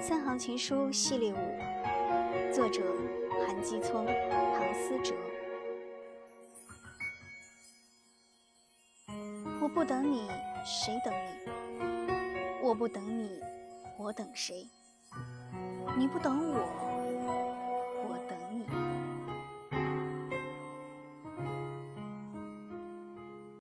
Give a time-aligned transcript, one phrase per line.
[0.00, 2.80] 三行情书系列五，作者
[3.44, 5.12] 韩基聪、唐思哲。
[9.60, 10.28] 我不等你，
[10.64, 12.62] 谁等你？
[12.62, 13.40] 我不等你，
[13.98, 14.68] 我等谁？
[15.96, 16.87] 你不等我。